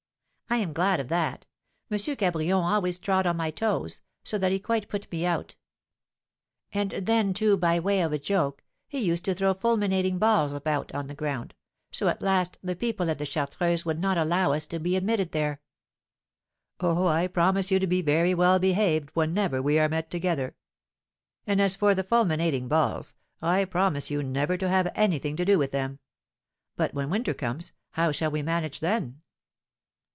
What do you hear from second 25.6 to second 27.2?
them; but when